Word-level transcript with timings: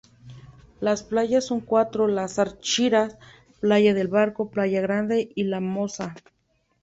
Las 0.79 1.03
playas 1.03 1.45
son 1.45 1.59
cuatro: 1.59 2.07
"Las 2.07 2.39
Achiras", 2.39 3.19
"Playa 3.59 3.93
del 3.93 4.07
Barco", 4.07 4.49
"Playa 4.49 4.81
Grande" 4.81 5.29
y 5.35 5.43
"La 5.43 5.59
Moza". 5.59 6.15